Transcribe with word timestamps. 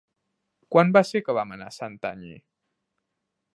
Quan 0.75 0.93
va 0.97 1.03
ser 1.09 1.21
que 1.27 1.35
vam 1.39 1.53
anar 1.57 1.69
a 1.73 1.77
Santanyí? 1.77 2.35